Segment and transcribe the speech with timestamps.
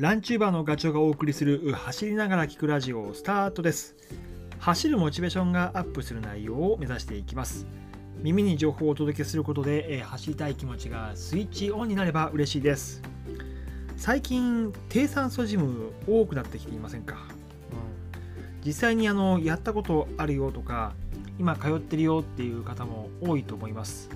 [0.00, 3.94] ランチューバーのガチョウがお送りする走りながら聞くラジオスタートです。
[4.58, 7.66] 走るモチベーションがアップする内容を目指していきます。
[8.16, 13.02] 耳に情報をお届けすることで、えー走りたい気持ちがスイッチオンになれば嬉しいです。
[13.98, 20.94] 最近低酸素ジム多くなってきていませんか、うん、実際にあのやったことあるよとか
[21.38, 24.08] 今通ってるよっていう方も多いと思います、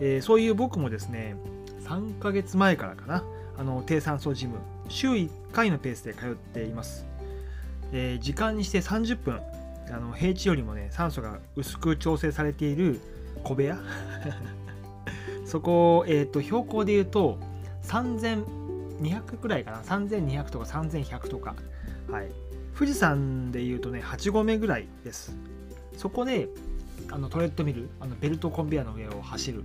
[0.00, 1.36] えーそういう僕もですね
[1.84, 3.22] 3ヶ月前からかな
[3.56, 4.56] あの低酸素ジム
[4.88, 7.06] 週1回のペースで通っています、
[7.92, 9.40] えー時間にして30分。
[9.90, 13.00] あの平地よりもね酸素が薄く調整されている
[13.44, 13.78] 小部屋。
[15.44, 17.38] そこ、えー、と標高で言うと
[17.82, 19.82] 3200くらいかな。
[19.82, 21.54] 3200とか3100とか、
[22.10, 22.28] はい、
[22.74, 25.36] 富士山で言うとね8合目ぐらいです。
[25.96, 26.48] そこで
[27.10, 29.64] あのトレッドミルあのベルトコンベヤの上を走る。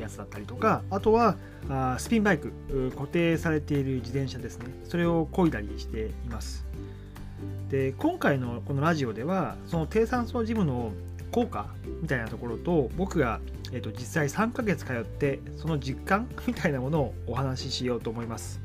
[0.00, 1.36] やつだったりとかあとは
[1.68, 2.52] あスピンバイク
[2.94, 4.66] 固定されている自転車ですね。
[4.84, 6.64] それを漕いだりしています。
[7.68, 10.92] で今回のこのラジオではその低酸素ジムの
[11.32, 11.66] 効果
[12.00, 13.40] みたいなところと僕が、
[13.72, 18.60] えー、と実際3ヶ月通ってその実感みたいなものをお話ししようと思います、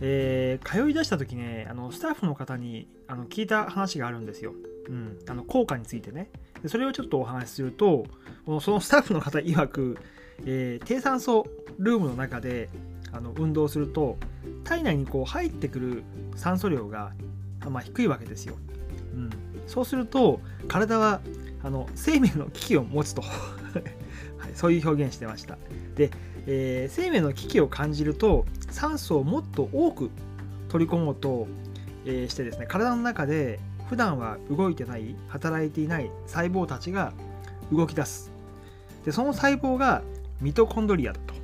[0.00, 4.54] えー通い出した時ねあのスタッフの方にあの聞いた話があるんですよ、
[4.88, 6.30] うん、あの効果についてね。
[6.66, 8.04] それをちょっとお話しすると
[8.60, 9.98] そのスタッフの方曰く、
[10.44, 11.46] えー低酸素
[11.78, 12.68] ルームの中で
[13.12, 14.18] あの運動すると
[14.64, 16.02] 体内にこう入ってくる
[16.36, 17.12] 酸素量が、
[17.68, 18.56] まあ、低いわけですよ、
[19.14, 19.30] うん、
[19.66, 21.20] そうすると体は
[21.62, 25.58] あの生命の危機を持つと、 はい、そういう表現してました。
[25.94, 26.10] で、
[26.46, 30.10] えー生命の危機を感じると酸素をもっと多く
[30.68, 31.48] 取り込もうと、
[32.06, 33.60] えーしてですね体の中で
[33.90, 37.12] 普段は動いてない働いていない細胞たちが
[37.72, 38.30] 動き出す。
[39.04, 40.02] でその細胞が
[40.40, 41.34] ミトコンドリアだと。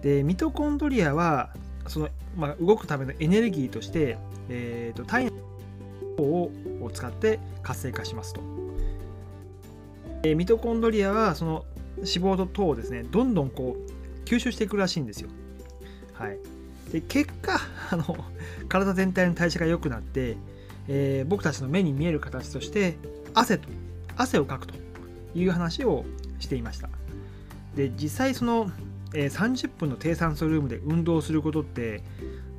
[0.00, 1.50] でミトコンドリアは
[1.88, 4.16] その、まあ、動くためのエネルギーとして、
[4.48, 5.32] えー、と体内
[6.18, 6.52] を
[6.92, 8.40] 使って活性化しますと、
[10.22, 11.64] えミトコンドリアはその
[11.96, 15.30] 脂肪と糖をですねどんどんこう吸収していくらしいんですよ。
[16.12, 16.38] はい。
[16.92, 17.58] で結果
[17.90, 18.16] あの
[18.68, 20.36] 体全体の代謝が良くなって、
[20.88, 22.96] えー僕たちの目に見える形として
[23.34, 23.68] 汗と
[24.16, 24.74] 汗をかくと
[25.34, 26.04] いう話を
[26.38, 26.88] していました。
[27.74, 28.70] で実際その、
[29.14, 32.02] えー30分の低酸素ルームで運動することって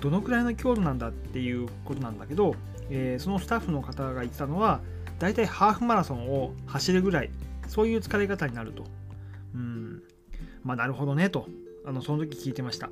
[0.00, 2.54] どのくらいの強度なんだっていうことなんだけど、
[2.90, 4.80] えーそのスタッフの方が言ってたのは
[5.18, 7.30] だいたいハーフマラソンを走るぐらい
[7.66, 8.84] そういう疲れ方になると。
[9.54, 10.02] うん。
[10.62, 11.46] まあなるほどねと
[11.86, 12.90] あのその時聞いてました。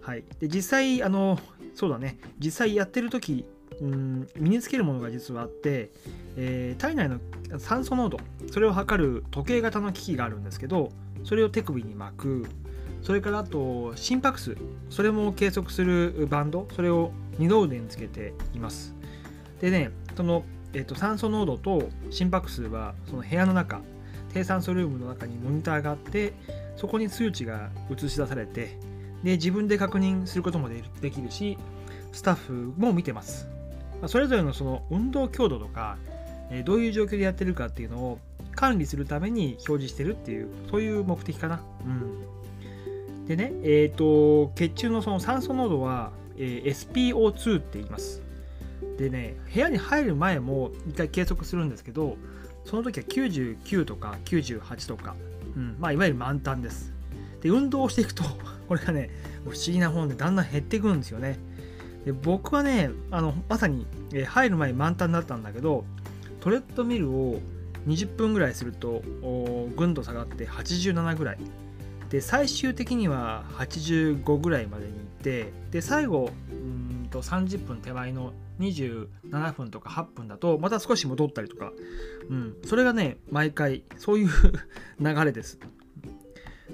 [0.00, 0.24] はい。
[0.40, 1.38] で実際あの
[1.74, 2.18] そうだね。
[2.38, 3.44] 実際やってる時
[3.80, 5.90] うん身につけるものが実はあって、
[6.36, 7.18] えー体内の
[7.58, 8.18] 酸素濃度
[8.52, 10.90] それを測る時計型の機器があるんですけど
[11.24, 12.46] それを手首に巻く。
[13.02, 14.56] それからあと心拍数
[14.90, 18.94] それも計測するバンドそれを二の腕につけています。
[19.60, 23.80] でねその、えっと酸素濃度と心拍数はその部屋の中
[24.32, 26.34] 低酸素ルームの中にモニターがあって
[26.76, 28.78] そこに数値が映し出されて
[29.22, 31.56] で自分で確認することもできるし
[32.12, 33.48] スタッフも見てます。
[34.06, 35.96] それぞれのその運動強度とか、
[36.50, 38.18] えどういう状況でやってるかっていうのを
[38.54, 41.62] 管理するために表示してるっていうそういう目的かな。
[41.84, 48.22] うん、でね、えー、と血中のその酸素濃度は、え SPO2 って言います。
[48.98, 52.16] でね部屋に入る前も一回計測するんですけど
[52.64, 55.14] その時は99とか98とか、
[55.56, 56.92] うんまあ、いわゆる満タンです。
[57.40, 58.24] で運動をしていくと
[58.68, 59.10] これがね
[59.44, 61.38] 不思議な本でだんだん減っていくんですよね。
[62.08, 65.84] で僕はねあのまさに、え入る前満タンだったんだけど
[66.40, 67.38] トレッドミルを
[67.86, 69.02] 20分ぐらいすると
[69.76, 71.38] ぐんと下がって87ぐらい。
[72.08, 81.72] で最終的には85ぐらいまでに行ってで最後うんと30分手前の27分とか8分だとまた少し戻ったりとか、
[82.30, 84.28] うん、それがね毎回そういう
[84.98, 85.58] 流れです。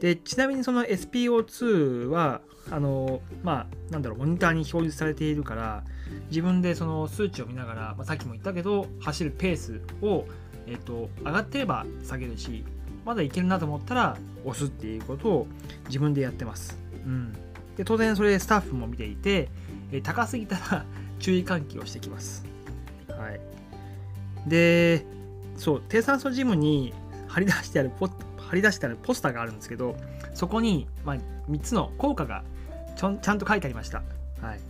[0.00, 5.84] でちなみにその SPO2 はあのまあなんだろうモニターに表示されているから
[6.30, 10.24] 自分でその数値を見ながら、まあ、さっきも言ったけど走るペースを、
[10.66, 12.64] えっと上がってれば下げるし
[13.04, 15.46] まだいけるなと思ったら押すっていうことを
[15.86, 17.32] 自分でやってます、うん、
[17.76, 19.48] で当然それスタッフも見ていて、
[19.92, 20.84] え高すぎたら
[21.18, 22.46] 注意喚起をしてきます。
[23.08, 23.40] はい。
[24.48, 25.04] で
[25.56, 26.94] そう低酸素ジムに
[27.28, 29.94] 貼り出してあるポッ貼り出してあるポスターがあるんですけど
[30.34, 31.16] そこに、まあ、
[31.48, 32.42] 3つの効果が
[32.96, 34.02] ちょちゃんと書いてありました。
[34.42, 34.60] はい、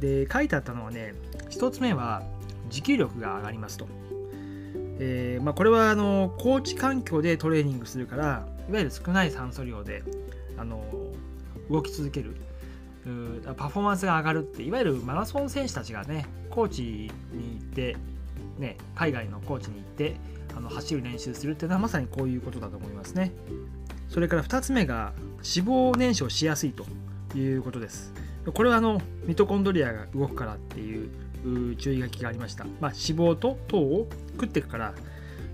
[0.00, 1.14] で書いてあったのはね
[1.50, 2.22] 1つ目は
[2.70, 3.86] 持久力が上がりますと。
[4.98, 10.02] えーまあ、これはあの高地環境でトレーニングするからいわゆる少ない酸素量で
[10.56, 10.84] あの
[11.70, 12.36] 動き続ける
[13.56, 17.96] パフォーマンスが上がるっていわゆるマラソン選手たちがねコーチに行って、
[18.58, 20.16] ね、海外のコーチに行って
[20.56, 23.32] あの走る練習するっていうのはまさにこういうことだと思いますね。
[24.08, 26.84] それから2つ目が脂肪燃焼しやすいと
[27.36, 28.12] いうことです。
[28.52, 34.94] これはあのミトコンドリアが動くからっていう注意書きがありました、まあ、脂肪と糖を食っていくから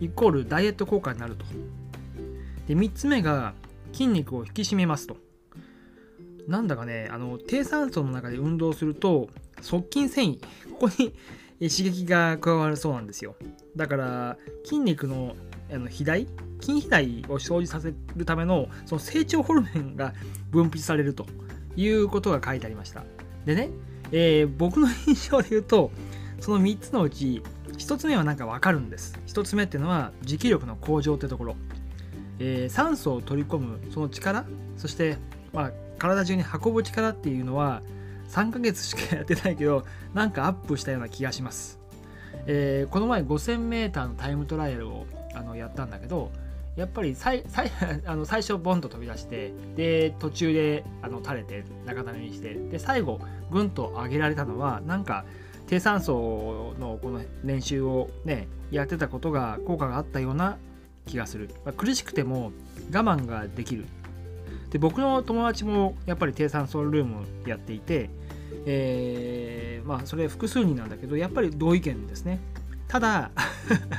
[0.00, 1.44] イコールダイエット効果になると。
[2.66, 3.54] で3つ目が
[3.92, 5.16] 筋肉を引き締めますと。
[6.48, 9.28] なんだかねあの低酸素の中で運動すると
[9.60, 10.40] 側筋繊維
[10.70, 11.12] ここに
[11.60, 13.36] 刺激が加わるそうなんですよ。
[13.76, 15.36] だから筋肉の
[15.70, 16.26] あの肥大？
[16.60, 20.14] 筋肥大を生じさせるためのその成長ホルモンが
[20.50, 21.26] 分泌されると
[21.76, 23.04] いうことが書いてありました。
[23.44, 23.70] でね、
[24.12, 25.90] えー、僕の印象で言うと
[26.40, 27.42] その3つのうち
[27.72, 29.18] 1つ目はなんかわかるんです。
[29.26, 31.56] 1つ目っていうのは持久力の向上ってところ、
[32.38, 34.44] えー、酸素を取り込むその力
[34.76, 35.16] そして、
[35.52, 37.82] まあ、体中に運ぶ力っていうのは
[38.30, 39.84] 3ヶ月しかやってないけど
[40.14, 41.78] なんかアップしたような気がします、
[42.46, 46.30] えー、この前 5000m のタイムトライアルをあのやったんだけど
[46.76, 47.70] やっぱり最最
[48.04, 53.18] あの最初ボンと飛び出してで途中であの垂れて中谷にしてで最後
[53.50, 55.24] ぐんと上げられたのはなんか
[55.66, 60.58] 低酸素のこの練習をねやってたことが効果があったような
[61.06, 62.52] 気がする、まあ、苦しくても
[62.92, 63.86] 我慢ができる。
[64.70, 68.10] で僕の友達もやっぱり低酸素ルームやっていて、
[68.66, 72.40] えー、まあそれ複数人なんだけどやっぱり同意見ですね。
[72.88, 73.30] ただ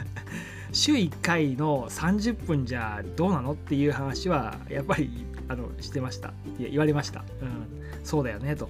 [0.72, 6.34] 週1回の30分じゃどうなのっていう話はやっぱりあのしてました。
[6.60, 7.68] いや言われました、うん、
[8.04, 8.70] そうだよねと。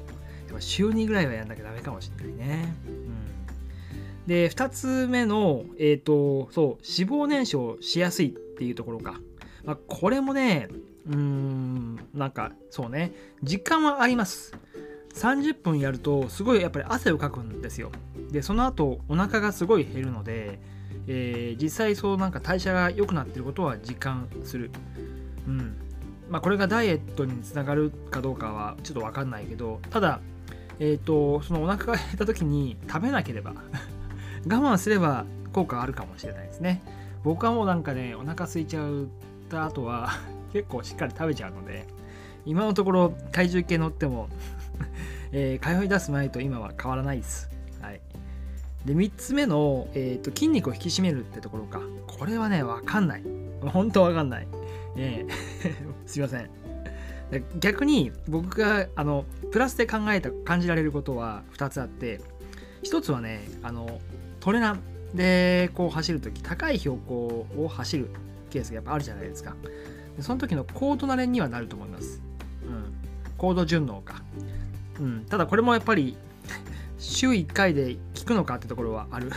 [0.59, 9.19] 週2ぐらいはやんなきゃダメかもしれないね、うん、で2つ目のえっ、ー、とそう脂肪燃焼しやすいっていうところか、
[9.67, 10.69] まあ、これもね
[11.05, 13.11] うーんなんかそうね
[13.43, 14.53] 実感はあります。
[15.13, 17.91] 30分やるとすごいやっぱり汗をかくんですよ。
[18.31, 20.59] でその後お腹がすごい減るので、
[21.07, 24.71] えー、実際そうなんか代謝が良くなってることは実感する。
[25.47, 25.75] うん。
[26.29, 30.19] まあこれがダイエットにつながるかどうかはちょっと分かんないけどただ
[30.79, 33.53] えっ、ー、とそのお腹が減った時に食べなければ
[34.45, 36.81] 我慢すれば効果あるかもしれないですね。
[37.23, 39.07] 僕はもうなんかねお腹空いちゃっ
[39.47, 40.11] た後は
[40.53, 41.87] 結構しっかり食べちゃうので
[42.45, 44.29] 今のところ体重計乗っても
[45.31, 47.49] えー、通い出す前と今は変わらないです。
[47.81, 47.99] はい、
[48.85, 51.81] で3つ目の、えーと、筋肉を引き締めるってところか。
[52.05, 53.23] これはね分かんない。
[53.61, 54.47] 本当分かんない、
[54.95, 56.49] えー、 すいません。
[57.59, 62.21] 逆に僕があのプラスで考えた感じられることは2つあって
[62.83, 63.99] 1つはねあの
[64.39, 64.79] トレラン
[65.13, 68.09] でこう走るとき高い標高を走る。
[68.47, 69.55] ケースがやっぱあるじゃないですか
[70.19, 72.21] その時の高度なれにはなると思います。
[72.65, 72.93] うん。
[73.37, 74.23] 高度順応か。
[74.99, 75.25] うん。
[75.29, 76.17] ただこれもやっぱり
[76.97, 79.31] 週1回で効くのかってところはある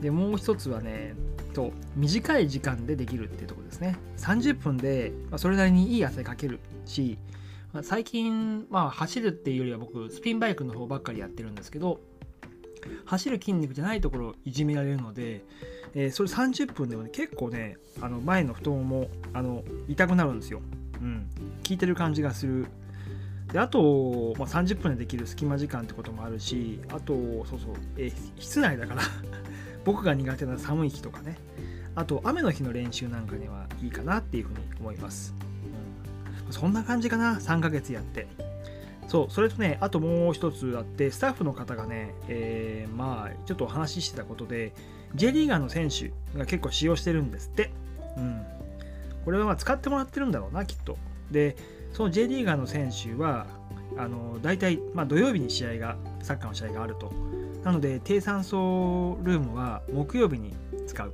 [0.00, 1.14] で、もう一つはね、
[1.54, 3.96] と短い時間でできるっていうところですね。
[4.18, 7.18] 30分で、まあ、それなりにいい汗かけるし、
[7.72, 12.00] まあ、最近、まあ、走るっていうよりは僕、スピンバイクの方ばっかりやってるんですけど、
[13.04, 15.44] 走る筋肉じゃないところをいじめられるので、
[15.94, 20.60] えー、それ30分でもね結構ねあの前の太ももあの痛くなるんですよ、
[21.00, 21.28] うん、
[21.66, 22.66] 効いてる感じがする。
[23.52, 27.14] であと、まあ、30分でできる隙間時間ってこともあるしあと
[27.44, 29.02] そうそう、えー、室内だから
[29.84, 31.36] 僕が苦手な寒い日とかね。
[31.96, 35.32] あと雨の日の練習なんかにはいいかなっていうふうに思います、
[36.46, 38.26] うん、そんな感じかな3ヶ月やって。
[39.08, 44.72] そうそれとねあともう一つあってスタッフの方がね、えー、まあちょっとお話ししてたことで
[45.14, 47.70] J リーガーの選手が結構使用してるんですって。
[48.16, 48.44] うん。
[49.24, 50.98] これはまあ使ってもらってるんだろうな、きっと。
[51.30, 51.56] で、
[51.92, 53.46] その J リーガーの選手は、
[53.96, 57.12] あの大体、まあ、土曜日に試合が、サッカーの試合があると。
[57.62, 60.54] なので、低酸素ルームは木曜日に
[60.86, 61.12] 使う。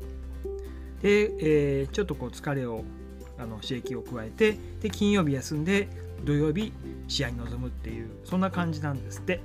[1.03, 1.33] で、
[1.81, 2.85] えー、ちょっとこう疲れを、
[3.39, 5.89] あの刺激を加えて、で、金曜日休んで、
[6.25, 6.73] 土曜日
[7.09, 9.41] 試合に臨むっていう、そんな感じなんですって。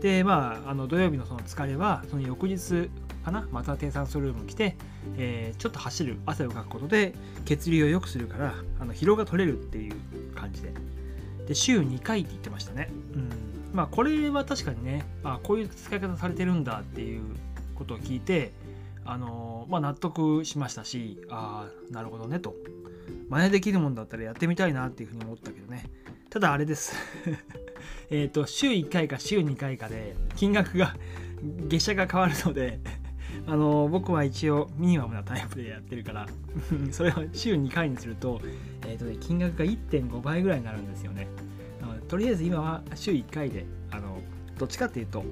[0.00, 2.90] で、まあ、あの土曜日のその疲れは、その翌日、
[3.28, 4.76] かなまた低酸素ルーム来て、
[5.16, 7.14] えー、ちょっと走る汗をかくことで
[7.44, 9.94] 血流を良くするからあの疲労が取れるっていう
[10.34, 10.72] 感じで。
[11.46, 12.90] で週2回って言ってましたね。
[13.14, 13.30] うん。
[13.72, 17.22] まあこれは確かにねあこういう使い方されてるんだっていう
[17.74, 18.52] ことを聞いて
[19.04, 22.54] あのまあ納得しましたしああなるほどねと。
[23.28, 25.84] 真似できるもんだったらやってみたいなっていうふうに思ったけどね。
[26.30, 26.94] ただあれです。
[28.10, 30.94] えっと週1回か週2回かで金額が
[31.68, 32.80] 月謝が変わるので
[33.46, 36.26] あの僕は一応ミニマムなタイプでやってるから
[36.90, 38.40] それを週2回にすると,、
[38.86, 41.28] えーとね、金額が1.5倍ぐらいになるんですよね。
[42.08, 44.18] とりあえず今は週1回であの
[44.56, 45.24] どっちかっていうと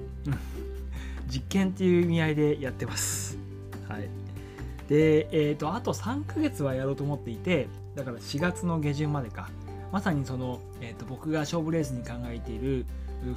[1.27, 3.37] 実験っていう意味合いでやってます。
[3.89, 4.09] はい。
[4.87, 9.49] でえっ、ー、とあと3ヶ月はやろうと思っていてだから4月の下旬までか。
[9.91, 12.85] まさにその、えーと、僕が勝負レースに考えている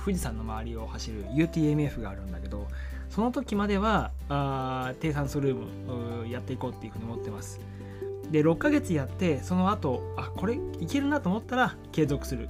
[0.04, 2.66] 富士山の周りを走る UTMF があるんだけど
[3.08, 7.60] その時まではあ低酸素ルームやっていこうっていうふうに思ってます。
[8.30, 12.48] で6ヶ月やってその後あこれいけるなと思ったら継続する。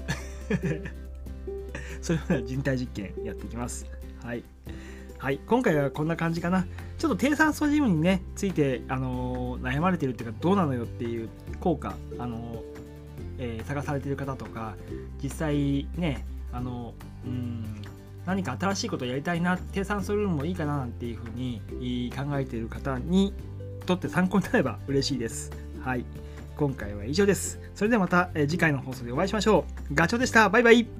[2.03, 3.87] それでは人体実験やっていきます。
[4.23, 4.45] はい。
[5.21, 6.67] はい、今回はこんな感じかな。
[6.97, 11.29] ちょっと低酸素ジムにね、ついて、あのー、悩まれてるっていうか、どうなのよっていう
[11.61, 12.61] 効果、あのー、
[13.39, 14.77] えー、探されてる方とか、
[15.23, 16.95] 実際ね、あの
[17.27, 17.83] うん
[18.25, 23.35] 何か新しいことやりたいな低酸素ルームもいいかななんていうふうに考えている方に
[23.85, 25.53] とって参考になれば 嬉しいです。
[25.83, 26.05] はい。
[26.57, 27.59] 今回は以上です。
[27.75, 29.95] それではまた次回の放送でお会いしましょう。
[29.95, 30.49] ガチョウでした。
[30.49, 31.00] バイバイ。